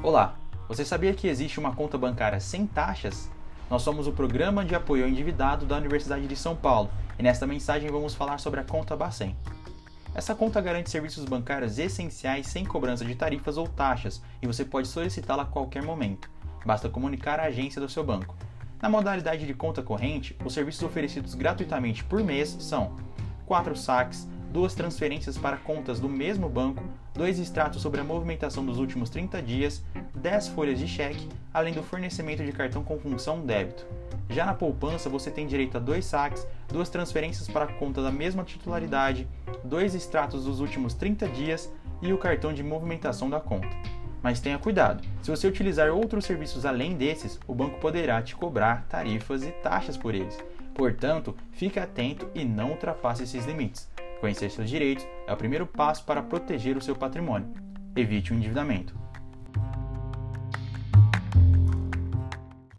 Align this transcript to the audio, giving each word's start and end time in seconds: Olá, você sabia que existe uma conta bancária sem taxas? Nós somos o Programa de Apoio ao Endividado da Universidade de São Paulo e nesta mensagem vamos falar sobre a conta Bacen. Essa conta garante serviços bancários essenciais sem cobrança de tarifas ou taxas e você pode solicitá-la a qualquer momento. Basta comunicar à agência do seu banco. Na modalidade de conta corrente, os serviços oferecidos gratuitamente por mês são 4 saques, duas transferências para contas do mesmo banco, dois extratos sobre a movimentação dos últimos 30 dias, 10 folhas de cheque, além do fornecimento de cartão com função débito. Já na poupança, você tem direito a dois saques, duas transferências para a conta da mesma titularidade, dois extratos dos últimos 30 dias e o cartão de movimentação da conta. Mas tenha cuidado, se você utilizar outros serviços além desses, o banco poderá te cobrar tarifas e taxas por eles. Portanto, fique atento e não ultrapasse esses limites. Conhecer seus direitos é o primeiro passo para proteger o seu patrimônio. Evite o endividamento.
Olá, 0.00 0.36
você 0.68 0.84
sabia 0.84 1.12
que 1.12 1.26
existe 1.26 1.58
uma 1.58 1.74
conta 1.74 1.98
bancária 1.98 2.38
sem 2.38 2.64
taxas? 2.64 3.28
Nós 3.68 3.82
somos 3.82 4.06
o 4.06 4.12
Programa 4.12 4.64
de 4.64 4.72
Apoio 4.72 5.02
ao 5.02 5.10
Endividado 5.10 5.66
da 5.66 5.76
Universidade 5.76 6.28
de 6.28 6.36
São 6.36 6.54
Paulo 6.54 6.88
e 7.18 7.22
nesta 7.22 7.48
mensagem 7.48 7.90
vamos 7.90 8.14
falar 8.14 8.38
sobre 8.38 8.60
a 8.60 8.64
conta 8.64 8.96
Bacen. 8.96 9.36
Essa 10.14 10.36
conta 10.36 10.60
garante 10.60 10.88
serviços 10.88 11.24
bancários 11.24 11.80
essenciais 11.80 12.46
sem 12.46 12.64
cobrança 12.64 13.04
de 13.04 13.16
tarifas 13.16 13.56
ou 13.56 13.66
taxas 13.66 14.22
e 14.40 14.46
você 14.46 14.64
pode 14.64 14.86
solicitá-la 14.86 15.42
a 15.42 15.46
qualquer 15.46 15.82
momento. 15.82 16.30
Basta 16.64 16.88
comunicar 16.88 17.40
à 17.40 17.46
agência 17.46 17.80
do 17.80 17.88
seu 17.88 18.04
banco. 18.04 18.36
Na 18.80 18.88
modalidade 18.88 19.44
de 19.44 19.52
conta 19.52 19.82
corrente, 19.82 20.36
os 20.44 20.54
serviços 20.54 20.84
oferecidos 20.84 21.34
gratuitamente 21.34 22.04
por 22.04 22.22
mês 22.22 22.56
são 22.60 22.94
4 23.46 23.74
saques, 23.76 24.28
duas 24.50 24.74
transferências 24.74 25.36
para 25.36 25.56
contas 25.56 26.00
do 26.00 26.08
mesmo 26.08 26.48
banco, 26.48 26.82
dois 27.14 27.38
extratos 27.38 27.82
sobre 27.82 28.00
a 28.00 28.04
movimentação 28.04 28.64
dos 28.64 28.78
últimos 28.78 29.10
30 29.10 29.42
dias, 29.42 29.82
10 30.14 30.48
folhas 30.48 30.78
de 30.78 30.88
cheque, 30.88 31.28
além 31.52 31.74
do 31.74 31.82
fornecimento 31.82 32.44
de 32.44 32.52
cartão 32.52 32.82
com 32.82 32.98
função 32.98 33.44
débito. 33.44 33.86
Já 34.30 34.44
na 34.44 34.54
poupança, 34.54 35.08
você 35.08 35.30
tem 35.30 35.46
direito 35.46 35.76
a 35.76 35.80
dois 35.80 36.04
saques, 36.04 36.46
duas 36.68 36.88
transferências 36.88 37.48
para 37.48 37.64
a 37.64 37.72
conta 37.72 38.02
da 38.02 38.10
mesma 38.10 38.44
titularidade, 38.44 39.26
dois 39.64 39.94
extratos 39.94 40.44
dos 40.44 40.60
últimos 40.60 40.94
30 40.94 41.28
dias 41.28 41.72
e 42.02 42.12
o 42.12 42.18
cartão 42.18 42.52
de 42.52 42.62
movimentação 42.62 43.30
da 43.30 43.40
conta. 43.40 43.68
Mas 44.22 44.40
tenha 44.40 44.58
cuidado, 44.58 45.02
se 45.22 45.30
você 45.30 45.46
utilizar 45.46 45.90
outros 45.90 46.24
serviços 46.24 46.66
além 46.66 46.96
desses, 46.96 47.38
o 47.46 47.54
banco 47.54 47.78
poderá 47.78 48.20
te 48.20 48.34
cobrar 48.34 48.84
tarifas 48.88 49.42
e 49.44 49.50
taxas 49.50 49.96
por 49.96 50.14
eles. 50.14 50.38
Portanto, 50.74 51.34
fique 51.52 51.78
atento 51.78 52.28
e 52.34 52.44
não 52.44 52.70
ultrapasse 52.70 53.22
esses 53.22 53.46
limites. 53.46 53.88
Conhecer 54.20 54.50
seus 54.50 54.68
direitos 54.68 55.06
é 55.26 55.32
o 55.32 55.36
primeiro 55.36 55.66
passo 55.66 56.04
para 56.04 56.22
proteger 56.22 56.76
o 56.76 56.82
seu 56.82 56.96
patrimônio. 56.96 57.52
Evite 57.94 58.32
o 58.32 58.36
endividamento. 58.36 58.97